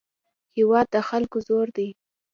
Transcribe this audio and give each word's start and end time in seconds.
هېواد 0.57 0.87
د 0.93 0.95
خلکو 1.09 1.37
زور 1.47 1.67
دی. 1.77 1.89